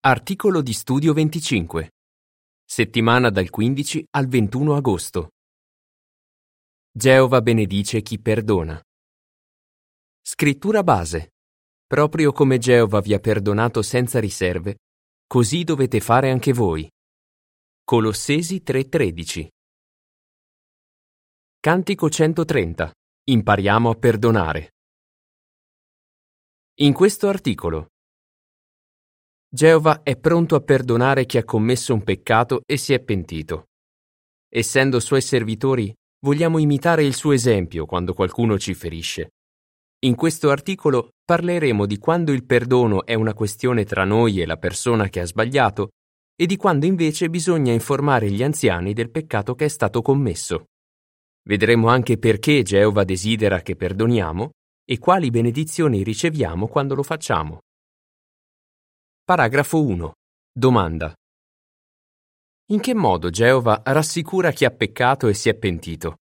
[0.00, 1.90] Articolo di studio 25.
[2.64, 5.30] Settimana dal 15 al 21 agosto.
[6.88, 8.80] Geova benedice chi perdona.
[10.22, 11.32] Scrittura base.
[11.84, 14.76] Proprio come Geova vi ha perdonato senza riserve,
[15.26, 16.88] così dovete fare anche voi.
[17.82, 19.48] Colossesi 3:13.
[21.58, 22.94] Cantico 130.
[23.30, 24.74] Impariamo a perdonare.
[26.82, 27.88] In questo articolo
[29.50, 33.68] Geova è pronto a perdonare chi ha commesso un peccato e si è pentito.
[34.46, 35.90] Essendo suoi servitori,
[36.20, 39.30] vogliamo imitare il suo esempio quando qualcuno ci ferisce.
[40.00, 44.58] In questo articolo parleremo di quando il perdono è una questione tra noi e la
[44.58, 45.88] persona che ha sbagliato
[46.36, 50.66] e di quando invece bisogna informare gli anziani del peccato che è stato commesso.
[51.48, 54.50] Vedremo anche perché Geova desidera che perdoniamo
[54.84, 57.60] e quali benedizioni riceviamo quando lo facciamo.
[59.28, 60.14] Paragrafo 1.
[60.50, 61.14] Domanda.
[62.70, 66.20] In che modo Geova rassicura chi ha peccato e si è pentito?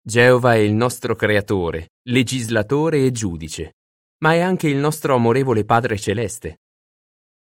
[0.00, 3.72] Geova è il nostro creatore, legislatore e giudice,
[4.18, 6.58] ma è anche il nostro amorevole Padre celeste.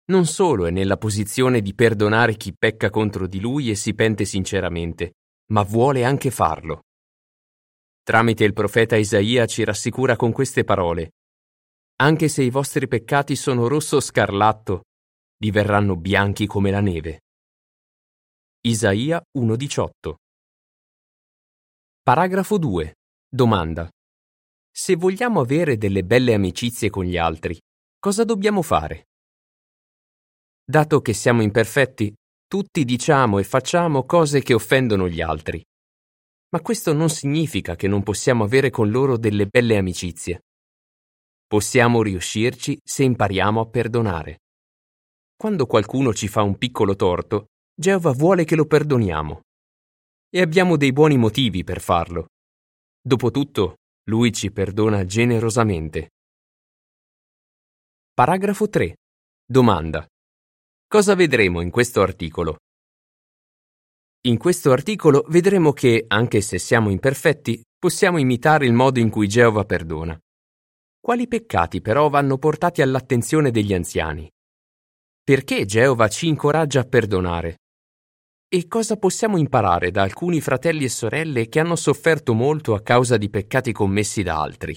[0.08, 4.26] Non solo è nella posizione di perdonare chi pecca contro di lui e si pente
[4.26, 5.14] sinceramente,
[5.54, 6.82] ma vuole anche farlo.
[8.04, 11.12] Tramite il profeta Isaia ci rassicura con queste parole
[11.98, 14.84] anche se i vostri peccati sono rosso scarlatto,
[15.38, 17.22] diverranno bianchi come la neve.
[18.62, 20.16] Isaia 1:18
[22.02, 22.96] Paragrafo 2.
[23.30, 23.90] Domanda.
[24.70, 27.58] Se vogliamo avere delle belle amicizie con gli altri,
[27.98, 29.06] cosa dobbiamo fare?
[30.66, 32.14] Dato che siamo imperfetti,
[32.46, 35.64] tutti diciamo e facciamo cose che offendono gli altri.
[36.50, 40.45] Ma questo non significa che non possiamo avere con loro delle belle amicizie.
[41.48, 44.40] Possiamo riuscirci se impariamo a perdonare.
[45.38, 49.42] Quando qualcuno ci fa un piccolo torto, Geova vuole che lo perdoniamo.
[50.28, 52.28] E abbiamo dei buoni motivi per farlo.
[53.00, 53.76] Dopotutto,
[54.10, 56.10] lui ci perdona generosamente.
[58.12, 58.96] Paragrafo 3.
[59.46, 60.04] Domanda.
[60.88, 62.58] Cosa vedremo in questo articolo?
[64.22, 69.28] In questo articolo vedremo che, anche se siamo imperfetti, possiamo imitare il modo in cui
[69.28, 70.20] Geova perdona.
[71.06, 74.28] Quali peccati però vanno portati all'attenzione degli anziani?
[75.24, 77.60] Perché Geova ci incoraggia a perdonare?
[78.48, 83.18] E cosa possiamo imparare da alcuni fratelli e sorelle che hanno sofferto molto a causa
[83.18, 84.76] di peccati commessi da altri?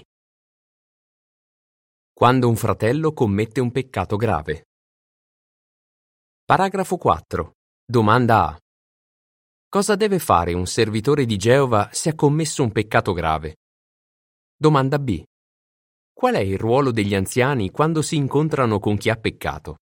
[2.12, 4.66] Quando un fratello commette un peccato grave.
[6.44, 7.52] Paragrafo 4.
[7.86, 8.58] Domanda A.
[9.66, 13.56] Cosa deve fare un servitore di Geova se ha commesso un peccato grave?
[14.54, 15.24] Domanda B.
[16.18, 19.76] Qual è il ruolo degli anziani quando si incontrano con chi ha peccato?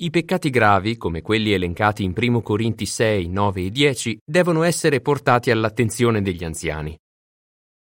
[0.00, 5.00] I peccati gravi, come quelli elencati in 1 Corinti 6, 9 e 10, devono essere
[5.00, 6.98] portati all'attenzione degli anziani.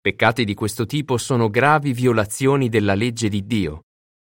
[0.00, 3.82] Peccati di questo tipo sono gravi violazioni della legge di Dio.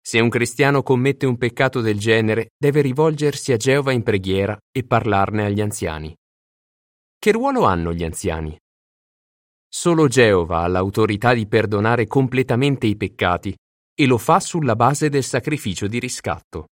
[0.05, 4.83] Se un cristiano commette un peccato del genere, deve rivolgersi a Geova in preghiera e
[4.83, 6.13] parlarne agli anziani.
[7.17, 8.60] Che ruolo hanno gli anziani?
[9.73, 13.55] Solo Geova ha l'autorità di perdonare completamente i peccati
[13.95, 16.65] e lo fa sulla base del sacrificio di riscatto.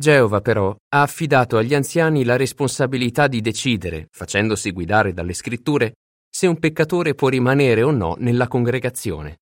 [0.00, 5.94] Geova però ha affidato agli anziani la responsabilità di decidere, facendosi guidare dalle scritture,
[6.30, 9.38] se un peccatore può rimanere o no nella congregazione.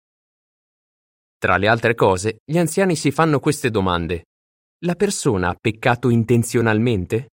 [1.37, 4.25] Tra le altre cose, gli anziani si fanno queste domande.
[4.79, 7.29] La persona ha peccato intenzionalmente?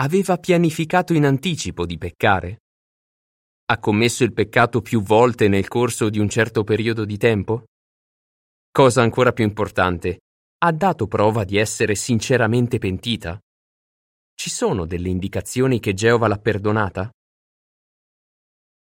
[0.00, 2.58] Aveva pianificato in anticipo di peccare?
[3.66, 7.64] Ha commesso il peccato più volte nel corso di un certo periodo di tempo?
[8.70, 10.20] Cosa ancora più importante,
[10.58, 13.40] ha dato prova di essere sinceramente pentita?
[14.34, 17.10] Ci sono delle indicazioni che Geova l'ha perdonata?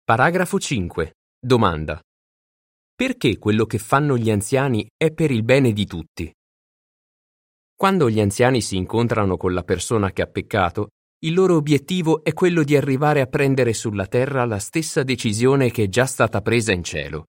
[0.05, 1.17] Paragrafo 5.
[1.39, 2.01] Domanda.
[2.95, 6.33] Perché quello che fanno gli anziani è per il bene di tutti?
[7.77, 10.89] Quando gli anziani si incontrano con la persona che ha peccato,
[11.25, 15.85] il loro obiettivo è quello di arrivare a prendere sulla terra la stessa decisione che
[15.85, 17.27] è già stata presa in cielo.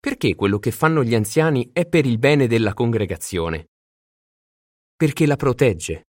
[0.00, 3.68] Perché quello che fanno gli anziani è per il bene della congregazione?
[4.96, 6.08] Perché la protegge.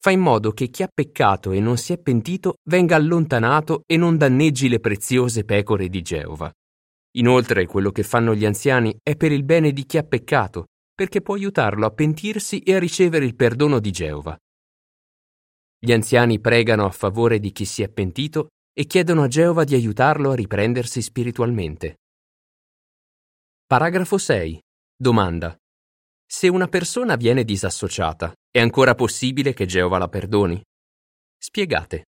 [0.00, 3.96] Fa in modo che chi ha peccato e non si è pentito venga allontanato e
[3.96, 6.52] non danneggi le preziose pecore di Geova.
[7.18, 11.22] Inoltre, quello che fanno gli anziani è per il bene di chi ha peccato, perché
[11.22, 14.36] può aiutarlo a pentirsi e a ricevere il perdono di Geova.
[15.84, 19.74] Gli anziani pregano a favore di chi si è pentito e chiedono a Geova di
[19.74, 21.98] aiutarlo a riprendersi spiritualmente.
[23.66, 24.62] Paragrafo 6.
[24.96, 25.54] Domanda.
[26.24, 30.58] Se una persona viene disassociata, è ancora possibile che Geova la perdoni?
[31.36, 32.06] Spiegate.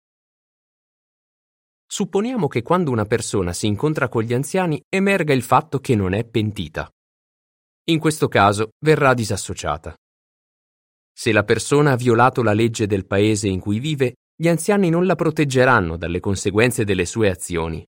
[1.86, 6.14] Supponiamo che quando una persona si incontra con gli anziani emerga il fatto che non
[6.14, 6.90] è pentita.
[7.90, 9.94] In questo caso verrà disassociata.
[11.18, 15.06] Se la persona ha violato la legge del paese in cui vive, gli anziani non
[15.06, 17.82] la proteggeranno dalle conseguenze delle sue azioni.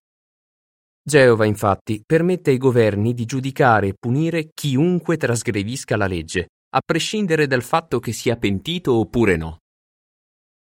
[1.03, 7.47] Geova infatti permette ai governi di giudicare e punire chiunque trasgredisca la legge, a prescindere
[7.47, 9.59] dal fatto che sia pentito oppure no.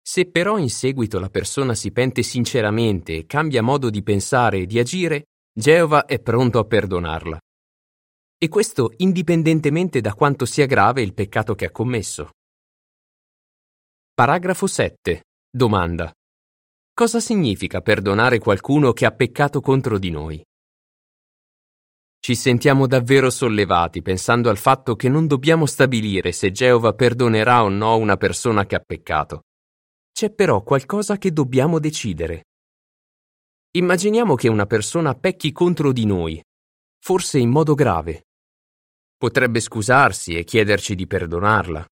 [0.02, 4.66] Se però in seguito la persona si pente sinceramente e cambia modo di pensare e
[4.66, 7.38] di agire, Geova è pronto a perdonarla.
[8.36, 12.30] E questo indipendentemente da quanto sia grave il peccato che ha commesso.
[14.20, 15.22] Paragrafo 7.
[15.50, 16.12] Domanda.
[16.92, 20.44] Cosa significa perdonare qualcuno che ha peccato contro di noi?
[22.18, 27.70] Ci sentiamo davvero sollevati pensando al fatto che non dobbiamo stabilire se Geova perdonerà o
[27.70, 29.44] no una persona che ha peccato.
[30.12, 32.44] C'è però qualcosa che dobbiamo decidere.
[33.70, 36.38] Immaginiamo che una persona pecchi contro di noi,
[37.02, 38.26] forse in modo grave.
[39.16, 41.86] Potrebbe scusarsi e chiederci di perdonarla.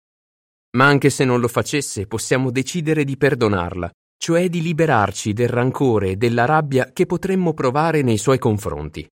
[0.77, 6.11] Ma anche se non lo facesse, possiamo decidere di perdonarla, cioè di liberarci del rancore
[6.11, 9.09] e della rabbia che potremmo provare nei suoi confronti.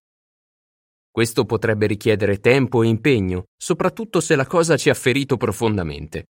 [1.10, 6.26] Questo potrebbe richiedere tempo e impegno, soprattutto se la cosa ci ha ferito profondamente.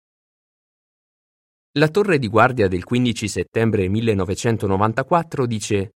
[1.76, 5.92] La torre di guardia del 15 settembre 1994 dice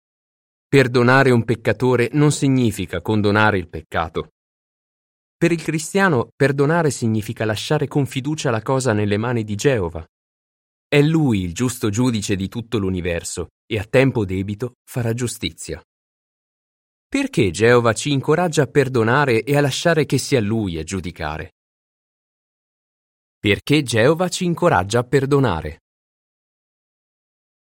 [0.68, 4.34] Perdonare un peccatore non significa condonare il peccato.
[5.37, 10.05] Per il cristiano, perdonare significa lasciare con fiducia la cosa nelle mani di Geova.
[10.87, 15.83] È lui il giusto giudice di tutto l'universo e a tempo debito farà giustizia.
[17.07, 21.51] Perché Geova ci incoraggia a perdonare e a lasciare che sia lui a giudicare?
[23.38, 25.81] Perché Geova ci incoraggia a perdonare.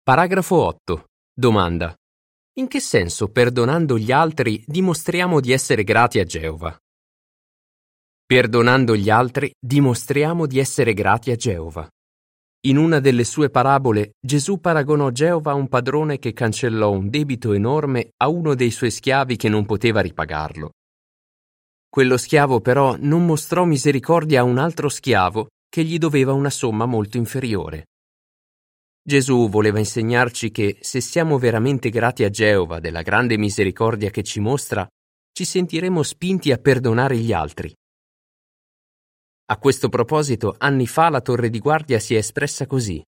[0.02, 1.04] Paragrafo 8.
[1.34, 1.94] Domanda.
[2.54, 6.76] In che senso perdonando gli altri dimostriamo di essere grati a Geova?
[8.30, 11.88] Perdonando gli altri dimostriamo di essere grati a Geova.
[12.66, 17.54] In una delle sue parabole Gesù paragonò Geova a un padrone che cancellò un debito
[17.54, 20.72] enorme a uno dei suoi schiavi che non poteva ripagarlo.
[21.88, 26.84] Quello schiavo però non mostrò misericordia a un altro schiavo che gli doveva una somma
[26.84, 27.86] molto inferiore.
[29.02, 34.38] Gesù voleva insegnarci che se siamo veramente grati a Geova della grande misericordia che ci
[34.38, 34.86] mostra,
[35.32, 37.74] ci sentiremo spinti a perdonare gli altri.
[39.50, 43.02] A questo proposito, anni fa la torre di guardia si è espressa così.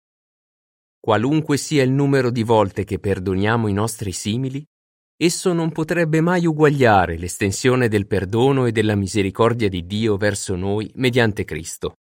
[0.99, 4.65] Qualunque sia il numero di volte che perdoniamo i nostri simili,
[5.17, 10.91] esso non potrebbe mai uguagliare l'estensione del perdono e della misericordia di Dio verso noi
[10.95, 11.97] mediante Cristo.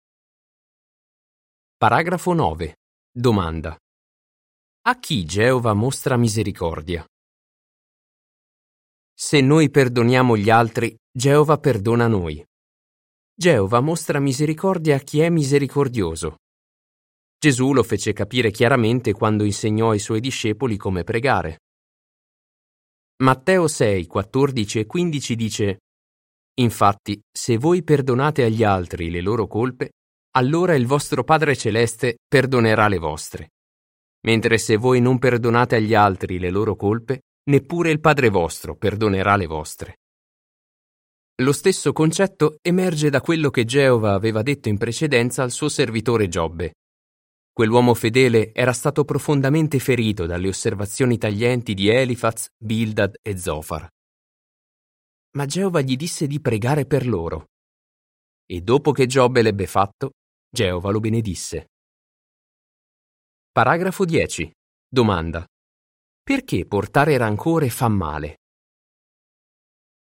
[1.79, 2.77] Paragrafo 9.
[3.11, 3.75] Domanda.
[4.83, 7.07] A chi Geova mostra misericordia?
[9.15, 12.45] Se noi perdoniamo gli altri, Geova perdona noi.
[13.39, 16.37] Geova mostra misericordia a chi è misericordioso.
[17.39, 21.59] Gesù lo fece capire chiaramente quando insegnò ai suoi discepoli come pregare.
[23.23, 25.79] Matteo 6, 14 e 15 dice
[26.61, 29.91] Infatti, se voi perdonate agli altri le loro colpe,
[30.37, 33.51] allora il vostro Padre Celeste perdonerà le vostre.
[34.27, 39.37] Mentre se voi non perdonate agli altri le loro colpe, neppure il Padre vostro perdonerà
[39.37, 39.97] le vostre.
[41.43, 46.29] Lo stesso concetto emerge da quello che Geova aveva detto in precedenza al suo servitore
[46.29, 46.77] Giobbe.
[47.53, 53.87] Quell'uomo fedele era stato profondamente ferito dalle osservazioni taglienti di Elifaz, Bildad e Zofar.
[55.33, 57.49] Ma Geova gli disse di pregare per loro.
[58.47, 60.13] E dopo che Giobbe l'ebbe fatto,
[60.49, 61.67] Geova lo benedisse.
[63.53, 64.51] Paragrafo 10.
[64.89, 65.47] Domanda.
[66.23, 68.39] Perché portare rancore fa male?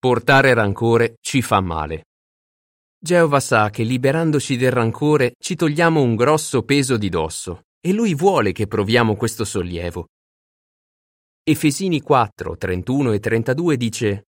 [0.04, 2.08] Portare rancore ci fa male.
[3.00, 8.14] Geova sa che liberandoci del rancore ci togliamo un grosso peso di dosso e lui
[8.14, 10.10] vuole che proviamo questo sollievo.
[11.42, 14.24] Efesini 4, 31 e 32 dice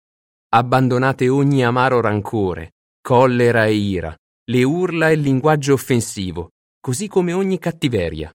[0.49, 4.13] Abbandonate ogni amaro rancore, collera e ira,
[4.51, 6.51] le urla e il linguaggio offensivo,
[6.81, 8.29] così come ogni cattiveria.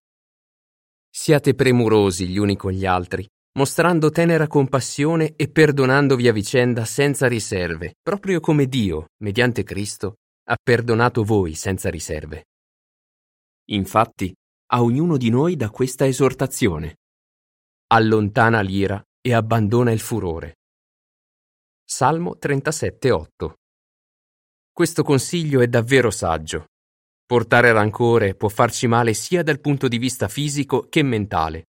[1.09, 3.27] Siate premurosi gli uni con gli altri,
[3.57, 10.15] mostrando tenera compassione e perdonandovi a vicenda senza riserve, proprio come Dio, mediante Cristo,
[10.47, 12.45] ha perdonato voi senza riserve.
[13.69, 14.33] Infatti,
[14.67, 16.97] a ognuno di noi da questa esortazione.
[17.88, 20.57] Allontana l'ira e abbandona il furore.
[21.83, 23.53] Salmo 37,8
[24.75, 26.65] questo consiglio è davvero saggio.
[27.25, 31.67] Portare rancore può farci male sia dal punto di vista fisico che mentale.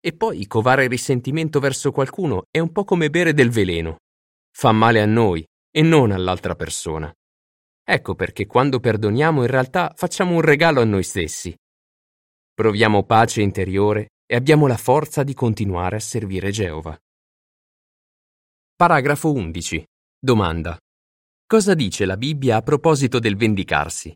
[0.00, 3.98] E poi covare risentimento verso qualcuno è un po' come bere del veleno.
[4.50, 7.12] Fa male a noi e non all'altra persona.
[7.84, 11.56] Ecco perché quando perdoniamo in realtà facciamo un regalo a noi stessi.
[12.52, 16.96] Proviamo pace interiore e abbiamo la forza di continuare a servire Geova.
[18.74, 19.84] Paragrafo 11.
[20.18, 20.78] Domanda.
[21.46, 24.14] Cosa dice la Bibbia a proposito del vendicarsi?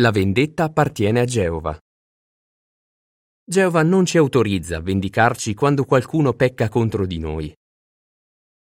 [0.00, 1.78] La vendetta appartiene a Geova.
[3.48, 7.50] Geova non ci autorizza a vendicarci quando qualcuno pecca contro di noi.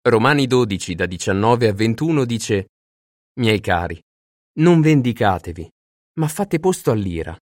[0.09, 2.69] Romani 12 da 19 a 21 dice
[3.39, 4.01] Miei cari,
[4.53, 5.69] non vendicatevi,
[6.17, 7.37] ma fate posto all'ira.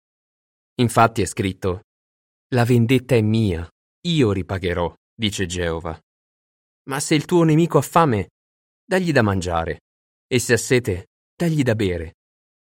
[0.81, 1.83] Infatti è scritto
[2.53, 3.65] La vendetta è mia,
[4.05, 5.97] io ripagherò, dice Geova.
[6.89, 8.31] Ma se il tuo nemico ha fame,
[8.83, 9.79] dagli da mangiare,
[10.27, 12.15] e se ha sete, dagli da bere,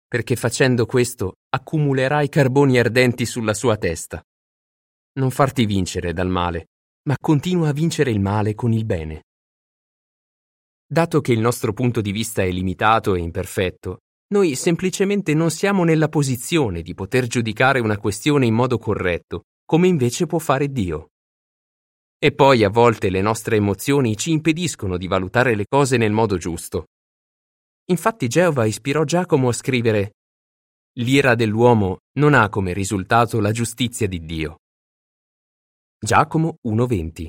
[0.06, 4.22] perché facendo questo accumulerai carboni ardenti sulla sua testa.
[5.18, 6.66] Non farti vincere dal male,
[7.08, 9.24] ma continua a vincere il male con il bene.
[10.86, 13.98] Dato che il nostro punto di vista è limitato e imperfetto,
[14.28, 19.88] noi semplicemente non siamo nella posizione di poter giudicare una questione in modo corretto, come
[19.88, 21.08] invece può fare Dio.
[22.16, 26.36] E poi a volte le nostre emozioni ci impediscono di valutare le cose nel modo
[26.36, 26.86] giusto.
[27.86, 30.12] Infatti Geova ispirò Giacomo a scrivere
[30.98, 34.58] L'ira dell'uomo non ha come risultato la giustizia di Dio.
[36.00, 37.28] Giacomo 1:20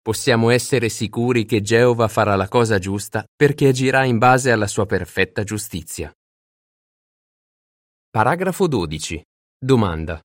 [0.00, 4.86] Possiamo essere sicuri che Geova farà la cosa giusta perché agirà in base alla sua
[4.86, 6.14] perfetta giustizia.
[8.08, 9.20] Paragrafo 12.
[9.58, 10.22] Domanda.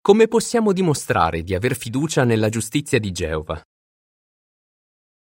[0.00, 3.62] Come possiamo dimostrare di aver fiducia nella giustizia di Geova?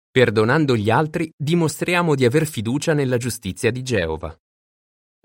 [0.09, 4.33] Perdonando gli altri dimostriamo di aver fiducia nella giustizia di Geova.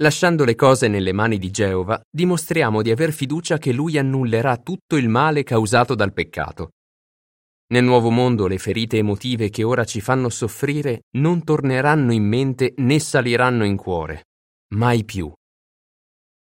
[0.02, 4.96] Lasciando le cose nelle mani di Geova dimostriamo di aver fiducia che Lui annullerà tutto
[4.96, 6.72] il male causato dal peccato.
[7.68, 12.74] Nel nuovo mondo le ferite emotive che ora ci fanno soffrire non torneranno in mente
[12.76, 14.24] né saliranno in cuore.
[14.74, 15.32] Mai più.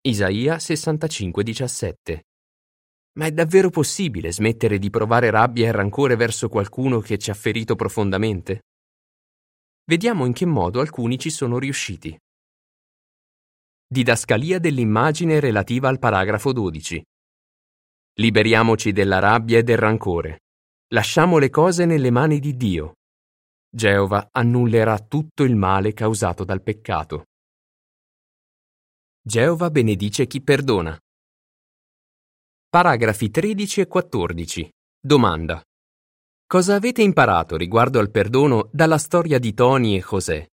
[0.01, 2.21] Isaia 65:17
[3.17, 7.33] ma è davvero possibile smettere di provare rabbia e rancore verso qualcuno che ci ha
[7.33, 8.61] ferito profondamente?
[9.85, 12.15] Vediamo in che modo alcuni ci sono riusciti.
[13.89, 17.01] Didascalia dell'immagine relativa al paragrafo 12.
[18.15, 20.41] Liberiamoci della rabbia e del rancore.
[20.89, 22.95] Lasciamo le cose nelle mani di Dio.
[23.69, 27.27] Geova annullerà tutto il male causato dal peccato.
[29.21, 30.99] Geova benedice chi perdona.
[32.67, 34.69] Paragrafi 13 e 14.
[34.99, 35.63] Domanda.
[36.45, 40.49] Cosa avete imparato riguardo al perdono dalla storia di Tony e José?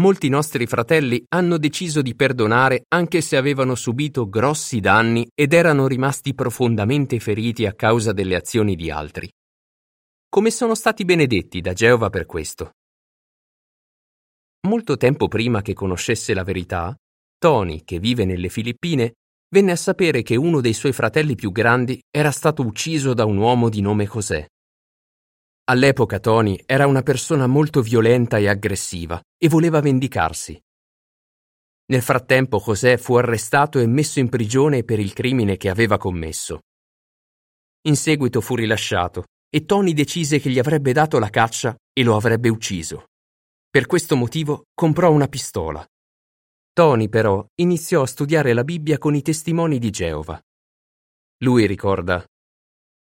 [0.00, 5.86] Molti nostri fratelli hanno deciso di perdonare anche se avevano subito grossi danni ed erano
[5.86, 9.30] rimasti profondamente feriti a causa delle azioni di altri.
[10.30, 12.70] Come sono stati benedetti da Geova per questo?
[14.66, 16.96] Molto tempo prima che conoscesse la verità,
[17.36, 19.16] Tony, che vive nelle Filippine,
[19.50, 23.36] venne a sapere che uno dei suoi fratelli più grandi era stato ucciso da un
[23.36, 24.51] uomo di nome José.
[25.64, 30.60] All'epoca Tony era una persona molto violenta e aggressiva e voleva vendicarsi.
[31.86, 36.60] Nel frattempo José fu arrestato e messo in prigione per il crimine che aveva commesso.
[37.82, 42.16] In seguito fu rilasciato e Tony decise che gli avrebbe dato la caccia e lo
[42.16, 43.06] avrebbe ucciso.
[43.68, 45.86] Per questo motivo comprò una pistola
[46.74, 50.40] Tony, però, iniziò a studiare la Bibbia con i testimoni di Geova.
[51.44, 52.24] Lui ricorda,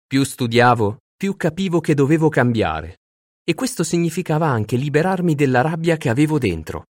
[0.06, 2.99] più studiavo, più capivo che dovevo cambiare,
[3.44, 6.85] e questo significava anche liberarmi della rabbia che avevo dentro.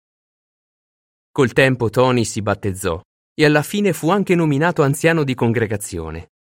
[1.33, 3.01] Col tempo Tony si battezzò
[3.35, 6.33] e alla fine fu anche nominato anziano di congregazione.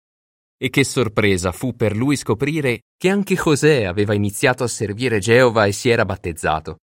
[0.61, 5.65] E che sorpresa fu per lui scoprire che anche José aveva iniziato a servire Geova
[5.65, 6.79] e si era battezzato.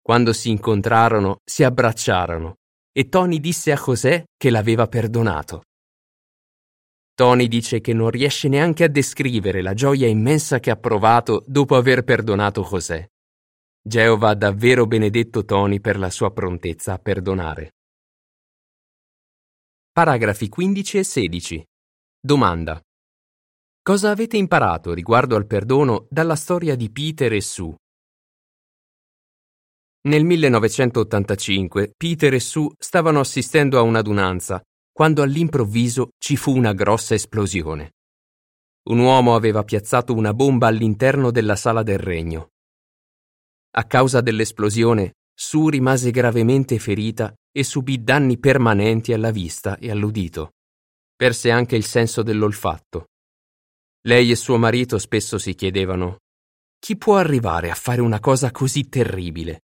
[0.00, 2.54] Quando si incontrarono, si abbracciarono
[2.90, 5.64] e Tony disse a José che l'aveva perdonato.
[7.18, 11.74] Tony dice che non riesce neanche a descrivere la gioia immensa che ha provato dopo
[11.74, 13.08] aver perdonato José.
[13.82, 17.72] Geova ha davvero benedetto Tony per la sua prontezza a perdonare.
[19.90, 21.66] Paragrafi 15 e 16.
[22.20, 22.80] Domanda.
[23.82, 27.78] Cosa avete imparato riguardo al perdono dalla storia di Peter e Sue?
[30.02, 34.62] Nel 1985 Peter e Sue stavano assistendo a un'adunanza
[34.98, 37.92] quando all'improvviso ci fu una grossa esplosione.
[38.88, 42.48] Un uomo aveva piazzato una bomba all'interno della sala del regno.
[43.76, 50.54] A causa dell'esplosione, Su rimase gravemente ferita e subì danni permanenti alla vista e all'udito.
[51.14, 53.10] Perse anche il senso dell'olfatto.
[54.00, 56.16] Lei e suo marito spesso si chiedevano
[56.80, 59.60] chi può arrivare a fare una cosa così terribile?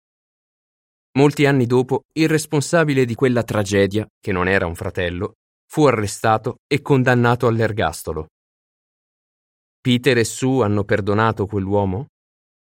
[1.16, 5.34] Molti anni dopo, il responsabile di quella tragedia, che non era un fratello,
[5.70, 8.28] fu arrestato e condannato all'ergastolo.
[9.80, 12.08] Peter e Sue hanno perdonato quell'uomo?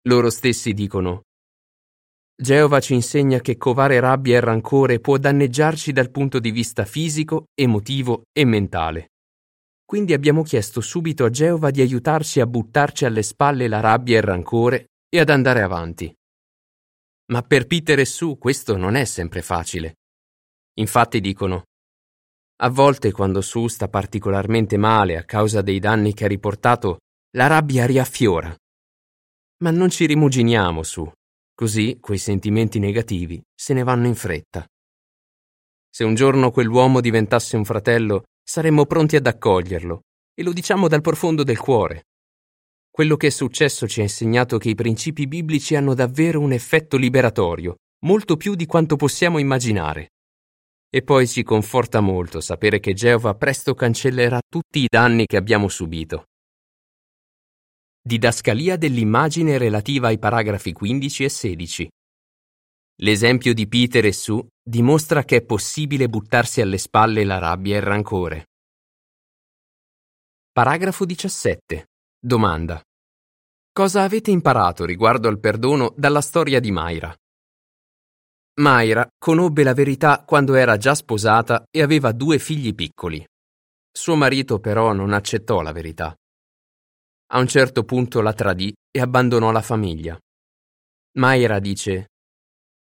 [0.09, 1.23] Loro stessi dicono
[2.35, 7.45] Geova ci insegna che covare rabbia e rancore può danneggiarci dal punto di vista fisico,
[7.55, 9.11] emotivo e mentale.
[9.85, 14.19] Quindi abbiamo chiesto subito a Geova di aiutarci a buttarci alle spalle la rabbia e
[14.19, 16.13] il rancore e ad andare avanti.
[17.33, 19.97] Ma per Peter e Sue questo non è sempre facile.
[20.75, 21.65] Infatti dicono
[22.62, 26.99] a volte quando Sue sta particolarmente male a causa dei danni che ha riportato,
[27.37, 28.55] la rabbia riaffiora.
[29.62, 31.11] Ma non ci rimuginiamo su,
[31.55, 34.65] così quei sentimenti negativi se ne vanno in fretta.
[35.91, 40.03] Se un giorno quell'uomo diventasse un fratello, saremmo pronti ad accoglierlo,
[40.35, 42.05] e lo diciamo dal profondo del cuore.
[42.95, 46.99] Quello che è successo ci ha insegnato che i principi biblici hanno davvero un effetto
[46.99, 50.11] liberatorio, molto più di quanto possiamo immaginare.
[50.91, 55.69] E poi ci conforta molto sapere che Geova presto cancellerà tutti i danni che abbiamo
[55.69, 56.25] subito.
[57.99, 61.91] Didascalia dell'immagine relativa ai paragrafi 15 e 16.
[62.97, 67.79] L'esempio di Peter e Sue dimostra che è possibile buttarsi alle spalle la rabbia e
[67.79, 68.45] il rancore.
[70.53, 71.87] Paragrafo 17.
[72.25, 72.81] Domanda.
[73.73, 77.12] Cosa avete imparato riguardo al perdono dalla storia di Mayra?
[78.61, 83.26] Mayra conobbe la verità quando era già sposata e aveva due figli piccoli.
[83.91, 86.14] Suo marito però non accettò la verità.
[87.33, 90.17] A un certo punto la tradì e abbandonò la famiglia.
[91.19, 92.11] Mayra dice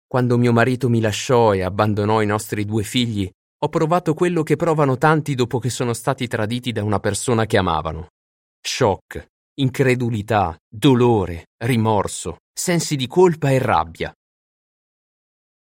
[0.07, 3.27] quando mio marito mi lasciò e abbandonò i nostri due figli,
[3.59, 7.57] ho provato quello che provano tanti dopo che sono stati traditi da una persona che
[7.57, 8.09] amavano.
[8.67, 9.27] Shock,
[9.61, 14.11] incredulità, dolore, rimorso, sensi di colpa e rabbia.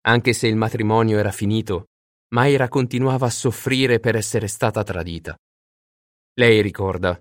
[0.08, 1.86] Anche se il matrimonio era finito,
[2.36, 5.36] Mayra continuava a soffrire per essere stata tradita.
[6.36, 7.18] Lei ricorda.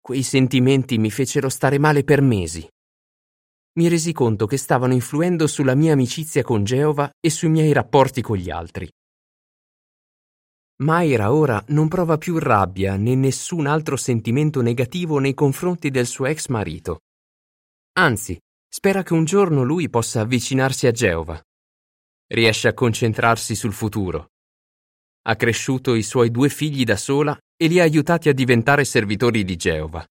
[0.00, 2.68] Quei sentimenti mi fecero stare male per mesi
[3.78, 8.20] mi resi conto che stavano influendo sulla mia amicizia con Geova e sui miei rapporti
[8.20, 8.90] con gli altri.
[10.80, 16.24] Mayra ora non prova più rabbia né nessun altro sentimento negativo nei confronti del suo
[16.24, 17.00] ex marito.
[17.98, 21.38] Anzi, spera che un giorno lui possa avvicinarsi a Geova.
[22.28, 24.30] Riesce a concentrarsi sul futuro.
[25.26, 29.44] Ha cresciuto i suoi due figli da sola e li ha aiutati a diventare servitori
[29.44, 30.02] di Geova.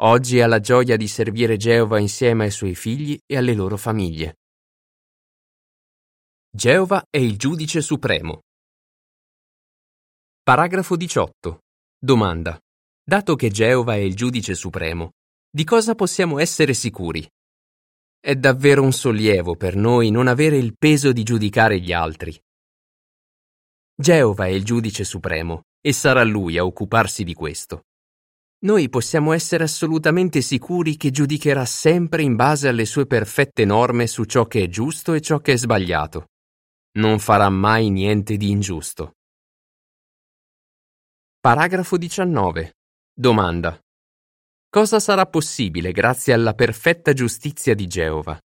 [0.00, 4.38] Oggi ha la gioia di servire Geova insieme ai suoi figli e alle loro famiglie.
[6.50, 8.40] Geova è il giudice supremo.
[10.44, 11.60] Paragrafo 18.
[11.98, 12.60] Domanda.
[13.02, 15.12] Dato che Geova è il giudice supremo,
[15.48, 17.26] di cosa possiamo essere sicuri?
[18.20, 22.38] È davvero un sollievo per noi non avere il peso di giudicare gli altri.
[23.94, 27.84] Geova è il giudice supremo e sarà lui a occuparsi di questo
[28.64, 34.24] noi possiamo essere assolutamente sicuri che giudicherà sempre in base alle sue perfette norme su
[34.24, 36.28] ciò che è giusto e ciò che è sbagliato.
[36.98, 39.16] Non farà mai niente di ingiusto.
[41.44, 42.72] Paragrafo 19.
[43.12, 43.78] Domanda.
[44.70, 48.40] Cosa sarà possibile grazie alla perfetta giustizia di Geova?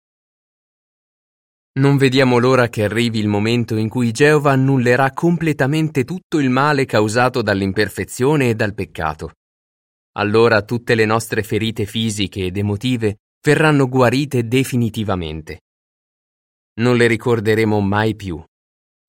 [1.80, 6.84] Non vediamo l'ora che arrivi il momento in cui Geova annullerà completamente tutto il male
[6.84, 9.32] causato dall'imperfezione e dal peccato
[10.12, 15.62] allora tutte le nostre ferite fisiche ed emotive verranno guarite definitivamente.
[16.74, 18.40] Non le ricorderemo mai più.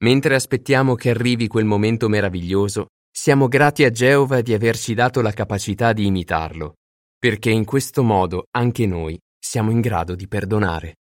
[0.04, 5.32] Mentre aspettiamo che arrivi quel momento meraviglioso, siamo grati a Geova di averci dato la
[5.32, 6.75] capacità di imitarlo,
[7.17, 10.97] perché in questo modo anche noi siamo in grado di perdonare.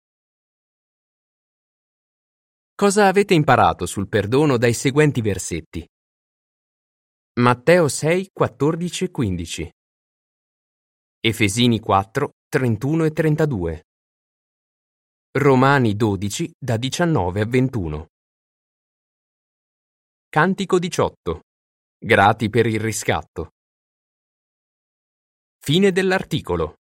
[2.75, 5.85] Cosa avete imparato sul perdono dai seguenti versetti?
[7.39, 9.71] Matteo 6, 14 e 15.
[11.19, 13.83] Efesini 4, 31 e 32.
[15.39, 18.07] Romani 12, da 19 a 21.
[20.29, 21.41] Cantico 18.
[22.05, 23.53] Grati per il riscatto.
[25.59, 26.79] Fine dell'articolo.